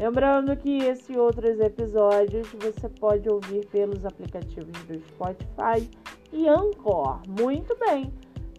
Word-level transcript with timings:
Lembrando 0.00 0.56
que 0.56 0.78
esse 0.78 1.12
e 1.12 1.18
outros 1.18 1.60
episódios 1.60 2.48
você 2.58 2.88
pode 2.88 3.28
ouvir 3.28 3.66
pelos 3.66 4.02
aplicativos 4.06 4.72
do 4.84 4.98
Spotify 5.08 5.86
e 6.32 6.48
Anchor. 6.48 7.20
Muito 7.28 7.76
bem! 7.76 8.10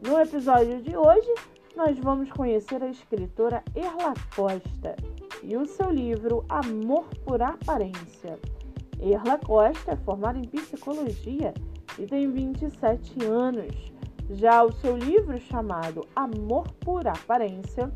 No 0.00 0.18
episódio 0.18 0.80
de 0.80 0.96
hoje, 0.96 1.28
nós 1.76 1.98
vamos 1.98 2.32
conhecer 2.32 2.82
a 2.82 2.88
escritora 2.88 3.62
Erla 3.74 4.14
Costa 4.34 4.96
e 5.42 5.54
o 5.58 5.66
seu 5.66 5.90
livro 5.90 6.42
Amor 6.48 7.04
por 7.22 7.42
Aparência. 7.42 8.38
Erla 8.98 9.36
Costa 9.36 9.92
é 9.92 9.96
formada 9.96 10.38
em 10.38 10.48
psicologia 10.48 11.52
e 11.98 12.06
tem 12.06 12.32
27 12.32 13.26
anos. 13.26 13.92
Já 14.30 14.64
o 14.64 14.72
seu 14.72 14.96
livro 14.96 15.38
chamado 15.38 16.00
Amor 16.16 16.66
por 16.80 17.06
Aparência 17.06 17.92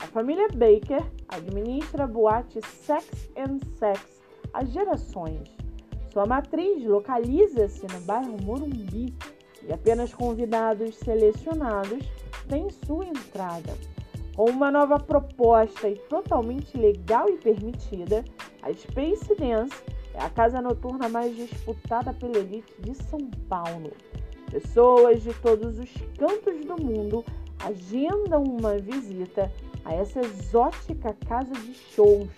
a 0.00 0.06
família 0.06 0.48
Baker 0.48 1.04
administra 1.28 2.04
a 2.04 2.06
boate 2.06 2.60
Sex 2.62 3.30
and 3.36 3.58
Sex 3.78 4.22
há 4.52 4.64
gerações. 4.64 5.42
Sua 6.10 6.24
matriz 6.24 6.82
localiza-se 6.84 7.86
no 7.92 8.00
bairro 8.00 8.36
Morumbi 8.42 9.14
e 9.62 9.72
apenas 9.72 10.12
convidados 10.14 10.96
selecionados 10.96 12.02
têm 12.48 12.68
sua 12.70 13.04
entrada. 13.04 13.76
Com 14.34 14.50
uma 14.50 14.70
nova 14.70 14.98
proposta 14.98 15.86
e 15.86 15.96
totalmente 16.08 16.76
legal 16.78 17.28
e 17.28 17.36
permitida, 17.36 18.24
a 18.62 18.72
Space 18.72 19.34
Dance 19.36 19.82
é 20.14 20.22
a 20.22 20.30
casa 20.30 20.62
noturna 20.62 21.10
mais 21.10 21.36
disputada 21.36 22.14
pela 22.14 22.38
elite 22.38 22.74
de 22.80 22.94
São 22.94 23.20
Paulo. 23.48 23.92
Pessoas 24.50 25.22
de 25.22 25.34
todos 25.34 25.78
os 25.78 25.92
cantos 26.18 26.64
do 26.64 26.82
mundo 26.82 27.22
agendam 27.62 28.42
uma 28.42 28.78
visita 28.78 29.52
a 29.84 29.94
essa 29.94 30.20
exótica 30.20 31.16
casa 31.26 31.52
de 31.52 31.74
shows. 31.74 32.28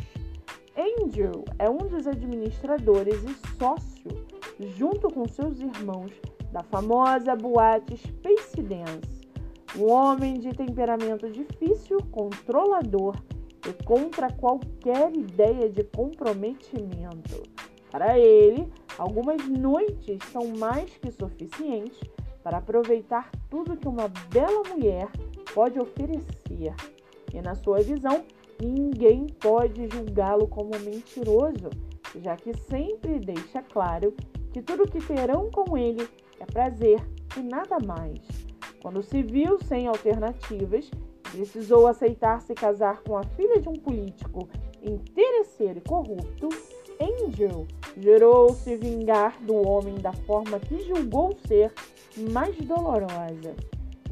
Andrew 0.76 1.44
é 1.58 1.68
um 1.68 1.78
dos 1.78 2.06
administradores 2.06 3.22
e 3.24 3.58
sócio, 3.58 4.26
junto 4.76 5.10
com 5.10 5.28
seus 5.28 5.58
irmãos, 5.60 6.12
da 6.50 6.62
famosa 6.62 7.34
boate 7.34 7.96
Space 7.96 8.62
Dance. 8.62 9.22
Um 9.76 9.90
homem 9.90 10.38
de 10.38 10.50
temperamento 10.50 11.30
difícil, 11.30 11.98
controlador 12.10 13.16
e 13.66 13.84
contra 13.84 14.30
qualquer 14.32 15.14
ideia 15.14 15.68
de 15.68 15.84
comprometimento. 15.84 17.42
Para 17.90 18.18
ele, 18.18 18.70
algumas 18.98 19.46
noites 19.46 20.18
são 20.30 20.48
mais 20.48 20.90
que 20.96 21.10
suficientes 21.10 21.98
para 22.42 22.58
aproveitar 22.58 23.30
tudo 23.48 23.76
que 23.76 23.88
uma 23.88 24.08
bela 24.30 24.62
mulher 24.68 25.08
pode 25.54 25.78
oferecer 25.78 26.74
e, 27.32 27.40
na 27.40 27.54
sua 27.54 27.80
visão, 27.80 28.24
ninguém 28.60 29.26
pode 29.40 29.88
julgá-lo 29.88 30.46
como 30.46 30.70
mentiroso, 30.80 31.70
já 32.16 32.36
que 32.36 32.54
sempre 32.54 33.18
deixa 33.18 33.62
claro 33.62 34.14
que 34.52 34.60
tudo 34.60 34.90
que 34.90 35.00
terão 35.00 35.50
com 35.50 35.76
ele 35.76 36.08
é 36.38 36.44
prazer 36.44 37.00
e 37.36 37.40
nada 37.40 37.78
mais. 37.78 38.20
Quando 38.82 39.02
se 39.02 39.22
viu 39.22 39.58
sem 39.64 39.86
alternativas, 39.86 40.90
precisou 41.30 41.86
aceitar 41.86 42.40
se 42.42 42.54
casar 42.54 43.02
com 43.02 43.16
a 43.16 43.22
filha 43.22 43.60
de 43.60 43.68
um 43.68 43.74
político 43.74 44.48
interesseiro 44.82 45.78
e 45.78 45.88
corrupto, 45.88 46.48
Angel 47.00 47.66
gerou 47.96 48.52
se 48.52 48.76
vingar 48.76 49.40
do 49.42 49.56
homem 49.66 49.94
da 49.94 50.12
forma 50.12 50.58
que 50.60 50.80
julgou 50.84 51.36
ser 51.46 51.72
mais 52.30 52.56
dolorosa. 52.56 53.54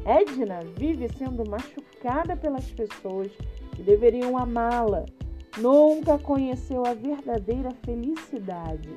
Edna 0.05 0.61
vive 0.77 1.07
sendo 1.09 1.47
machucada 1.49 2.35
pelas 2.35 2.65
pessoas 2.71 3.31
que 3.75 3.83
deveriam 3.83 4.37
amá-la. 4.37 5.05
Nunca 5.57 6.17
conheceu 6.17 6.85
a 6.85 6.93
verdadeira 6.93 7.69
felicidade 7.85 8.89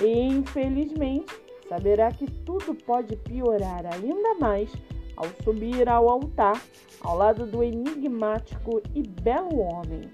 e, 0.00 0.06
infelizmente, 0.06 1.32
saberá 1.68 2.10
que 2.10 2.28
tudo 2.42 2.74
pode 2.74 3.16
piorar 3.16 3.84
ainda 3.86 4.34
mais 4.40 4.72
ao 5.16 5.26
subir 5.44 5.88
ao 5.88 6.08
altar 6.08 6.60
ao 7.00 7.16
lado 7.16 7.46
do 7.46 7.62
enigmático 7.62 8.82
e 8.94 9.02
belo 9.02 9.58
homem. 9.58 10.10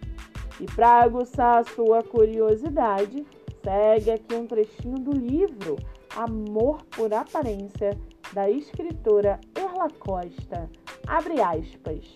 E 0.61 0.67
para 0.67 1.03
aguçar 1.03 1.61
a 1.61 1.65
sua 1.65 2.03
curiosidade, 2.03 3.25
segue 3.63 4.11
aqui 4.11 4.35
um 4.35 4.47
trechinho 4.47 4.99
do 4.99 5.13
livro 5.13 5.77
Amor 6.15 6.83
por 6.97 7.13
Aparência, 7.13 7.91
da 8.37 8.51
escritora 8.51 9.41
Erla 9.55 9.89
Costa. 9.99 10.69
Abre 11.07 11.41
aspas. 11.41 12.15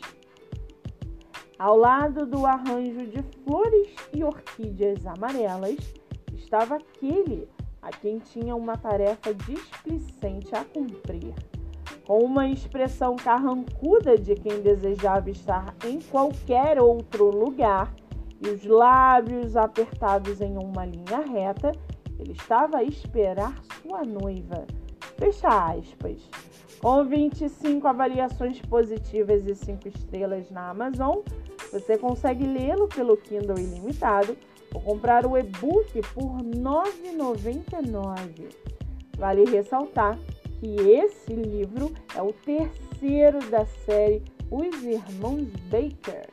Ao 1.59 1.75
lado 1.79 2.27
do 2.27 2.45
arranjo 2.45 3.07
de 3.07 3.23
flores 3.43 3.89
e 4.13 4.23
orquídeas 4.23 5.07
amarelas 5.07 5.79
estava 6.35 6.77
aquele 6.77 7.49
a 7.81 7.89
quem 7.89 8.19
tinha 8.19 8.55
uma 8.55 8.77
tarefa 8.77 9.33
displicente 9.33 10.55
a 10.55 10.63
cumprir. 10.63 11.33
Com 12.07 12.19
uma 12.19 12.47
expressão 12.47 13.17
carrancuda 13.17 14.19
de 14.19 14.35
quem 14.35 14.61
desejava 14.61 15.31
estar 15.31 15.75
em 15.87 16.01
qualquer 16.03 16.79
outro 16.79 17.31
lugar 17.31 17.95
e 18.45 18.51
os 18.51 18.63
lábios 18.67 19.57
apertados 19.57 20.43
em 20.43 20.59
uma 20.59 20.85
linha 20.85 21.21
reta, 21.21 21.73
ele 22.19 22.33
estava 22.33 22.77
a 22.77 22.85
esperar 22.85 23.59
sua 23.81 24.05
noiva. 24.05 24.67
Fecha 25.21 25.73
aspas. 25.75 26.19
Com 26.81 27.05
25 27.05 27.87
avaliações 27.87 28.59
positivas 28.63 29.47
e 29.47 29.55
5 29.55 29.87
estrelas 29.87 30.51
na 30.51 30.71
Amazon, 30.71 31.19
você 31.71 31.99
consegue 31.99 32.47
lê-lo 32.47 32.89
pelo 32.89 33.19
Kindle 33.19 33.59
ilimitado 33.59 34.35
ou 34.75 34.81
comprar 34.81 35.27
o 35.27 35.37
e-book 35.37 36.01
por 36.15 36.37
R$ 36.37 36.45
9,99. 36.57 38.49
Vale 39.19 39.45
ressaltar 39.45 40.19
que 40.59 40.75
esse 40.89 41.35
livro 41.35 41.93
é 42.17 42.23
o 42.23 42.33
terceiro 42.33 43.41
da 43.51 43.67
série 43.67 44.23
Os 44.51 44.83
Irmãos 44.83 45.49
Baker. 45.71 46.31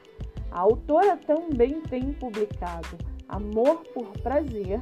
A 0.50 0.62
autora 0.62 1.18
também 1.18 1.82
tem 1.82 2.14
publicado 2.14 2.98
Amor 3.28 3.84
por 3.94 4.08
Prazer 4.22 4.80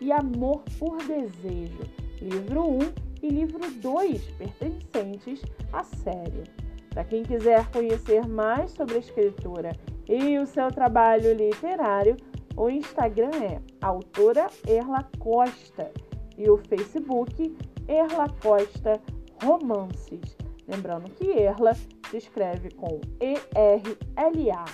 e 0.00 0.12
Amor 0.12 0.62
por 0.78 0.96
Desejo, 0.98 1.82
livro 2.22 2.62
1 2.64 3.07
e 3.22 3.28
livro 3.28 3.60
2, 3.70 4.22
pertencentes 4.32 5.42
à 5.72 5.82
série. 5.82 6.44
Para 6.90 7.04
quem 7.04 7.22
quiser 7.22 7.70
conhecer 7.70 8.26
mais 8.26 8.70
sobre 8.72 8.96
a 8.96 8.98
escritora 8.98 9.72
e 10.08 10.38
o 10.38 10.46
seu 10.46 10.68
trabalho 10.70 11.32
literário, 11.32 12.16
o 12.56 12.68
Instagram 12.68 13.30
é 13.42 13.60
autora 13.80 14.48
Erla 14.66 15.08
Costa 15.18 15.92
e 16.36 16.48
o 16.50 16.56
Facebook 16.56 17.56
Erla 17.86 18.26
Costa 18.42 19.00
Romances. 19.42 20.36
Lembrando 20.66 21.10
que 21.10 21.30
Erla 21.30 21.74
se 22.10 22.16
escreve 22.16 22.70
com 22.72 23.00
E-R-L-A. 23.20 24.64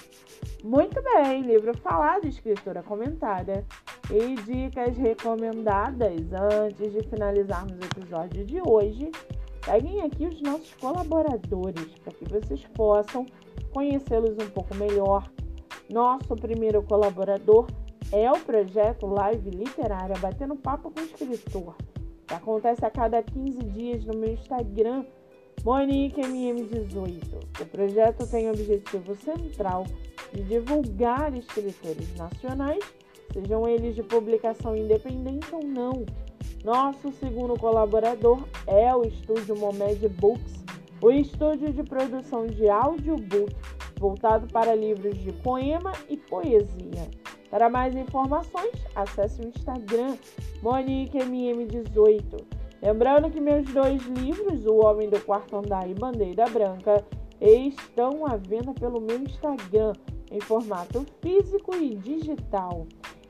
Muito 0.65 1.03
bem, 1.03 1.43
livro 1.43 1.77
falado, 1.77 2.27
escritora 2.27 2.83
comentada 2.83 3.65
e 4.11 4.35
dicas 4.43 4.97
recomendadas 4.97 6.21
antes 6.33 6.93
de 6.93 7.03
finalizarmos 7.09 7.73
o 7.73 7.85
episódio 7.85 8.45
de 8.45 8.61
hoje. 8.61 9.11
Peguem 9.65 10.03
aqui 10.03 10.27
os 10.27 10.43
nossos 10.43 10.75
colaboradores 10.75 11.89
para 12.03 12.13
que 12.13 12.25
vocês 12.27 12.63
possam 12.75 13.25
conhecê-los 13.73 14.33
um 14.33 14.51
pouco 14.51 14.75
melhor. 14.75 15.31
Nosso 15.89 16.37
primeiro 16.37 16.83
colaborador 16.83 17.67
é 18.13 18.31
o 18.31 18.39
projeto 18.41 19.07
Live 19.07 19.51
Literária 19.51 20.17
Batendo 20.19 20.55
Papo 20.57 20.91
com 20.91 21.01
o 21.01 21.05
Escritor, 21.05 21.75
que 22.27 22.35
acontece 22.35 22.85
a 22.85 22.91
cada 22.91 23.23
15 23.23 23.59
dias 23.71 24.05
no 24.05 24.19
meu 24.19 24.35
Instagram, 24.35 25.05
MoniqueMM18. 25.65 27.63
O 27.63 27.67
projeto 27.67 28.27
tem 28.31 28.49
o 28.49 28.51
objetivo 28.51 29.15
central 29.17 29.85
de 30.33 30.43
divulgar 30.43 31.35
escritores 31.35 32.15
nacionais 32.17 32.85
sejam 33.35 33.69
eles 33.69 33.97
de 33.97 34.03
publicação 34.03 34.77
independente 34.77 35.53
ou 35.53 35.63
não. 35.63 36.07
Nosso 36.65 37.13
segundo 37.13 37.59
colaborador 37.59 38.45
é 38.67 38.95
o 38.95 39.05
estúdio 39.05 39.59
Momed 39.59 40.09
Books, 40.09 40.65
o 41.03 41.11
estúdio 41.11 41.73
de 41.73 41.83
produção 41.83 42.47
de 42.47 42.69
audiobook 42.69 43.55
voltado 43.99 44.47
para 44.47 44.75
livros 44.75 45.19
de 45.19 45.33
poema 45.33 45.93
e 46.09 46.17
poesia. 46.17 47.11
Para 47.51 47.69
mais 47.69 47.95
informações, 47.95 48.73
acesse 48.95 49.41
o 49.41 49.49
Instagram 49.49 50.17
MoniqueMM18. 50.63 52.45
Lembrando 52.83 53.31
que 53.31 53.41
meus 53.41 53.65
dois 53.73 54.03
livros, 54.07 54.67
O 54.67 54.85
Homem 54.85 55.09
do 55.09 55.21
Quarto 55.21 55.57
Andar 55.57 55.89
e 55.89 55.95
Bandeira 55.95 56.45
Branca, 56.47 57.05
estão 57.41 58.27
à 58.27 58.37
venda 58.37 58.73
pelo 58.75 59.01
meu 59.01 59.19
Instagram 59.19 59.93
em 60.31 60.41
formato 60.41 61.05
físico 61.21 61.75
e 61.77 61.95
digital. 61.95 62.87